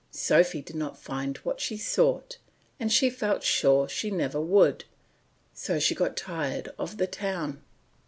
Sophy 0.09 0.63
did 0.63 0.75
not 0.75 0.97
find 0.97 1.37
what 1.43 1.61
she 1.61 1.77
sought, 1.77 2.39
and 2.79 2.91
she 2.91 3.07
felt 3.07 3.43
sure 3.43 3.87
she 3.87 4.09
never 4.09 4.41
would, 4.41 4.85
so 5.53 5.77
she 5.77 5.93
got 5.93 6.17
tired 6.17 6.69
of 6.79 6.97
the 6.97 7.05
town. 7.05 7.61